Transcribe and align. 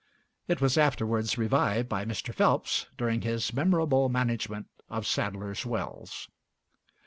It 0.47 0.59
was 0.61 0.79
afterwards 0.79 1.37
revived 1.37 1.87
by 1.87 2.05
Mr. 2.05 2.33
Phelps, 2.33 2.87
during 2.97 3.21
his 3.21 3.53
"memorable 3.53 4.09
management" 4.09 4.65
of 4.89 5.05
Sadlers' 5.05 5.63
Wells. 5.63 6.27